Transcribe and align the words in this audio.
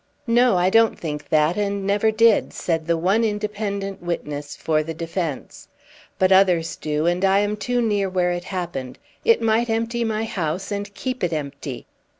"No, 0.25 0.57
I 0.57 0.71
don't 0.71 0.97
think 0.97 1.29
that, 1.29 1.57
and 1.57 1.85
never 1.85 2.09
did," 2.09 2.53
said 2.53 2.87
the 2.87 2.97
one 2.97 3.23
independent 3.23 4.01
witness 4.01 4.55
for 4.55 4.81
the 4.81 4.95
defence. 4.95 5.67
"But 6.17 6.31
others 6.31 6.75
do, 6.75 7.05
and 7.05 7.23
I 7.23 7.37
am 7.37 7.55
too 7.55 7.83
near 7.83 8.09
where 8.09 8.31
it 8.31 8.45
happened; 8.45 8.97
it 9.23 9.43
might 9.43 9.69
empty 9.69 10.03
my 10.03 10.25
house 10.25 10.71
and 10.71 10.91
keep 10.95 11.23
it 11.23 11.33
empty." 11.33 11.85